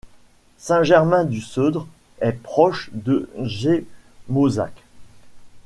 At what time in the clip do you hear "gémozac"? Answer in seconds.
3.43-4.73